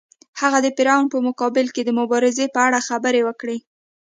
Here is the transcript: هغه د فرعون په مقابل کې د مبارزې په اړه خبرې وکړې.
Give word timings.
هغه 0.41 0.59
د 0.61 0.67
فرعون 0.77 1.05
په 1.13 1.17
مقابل 1.27 1.65
کې 1.75 1.81
د 1.85 1.89
مبارزې 1.99 2.45
په 2.53 2.59
اړه 2.67 2.85
خبرې 2.89 3.21
وکړې. 3.27 3.57